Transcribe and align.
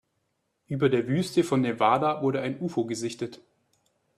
Über 0.65 0.89
der 0.89 1.07
Wüste 1.07 1.43
von 1.43 1.61
Nevada 1.61 2.23
wurde 2.23 2.41
ein 2.41 2.59
Ufo 2.59 2.85
gesichtet. 2.85 3.39